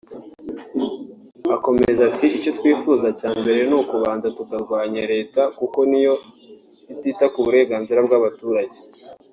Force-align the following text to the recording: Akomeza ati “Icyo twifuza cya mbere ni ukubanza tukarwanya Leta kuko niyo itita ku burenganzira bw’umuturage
Akomeza 1.55 2.01
ati 2.09 2.27
“Icyo 2.37 2.51
twifuza 2.57 3.07
cya 3.19 3.29
mbere 3.39 3.59
ni 3.69 3.75
ukubanza 3.81 4.27
tukarwanya 4.37 5.01
Leta 5.13 5.41
kuko 5.57 5.79
niyo 5.89 6.15
itita 6.93 7.25
ku 7.33 7.39
burenganzira 7.45 7.99
bw’umuturage 8.05 8.77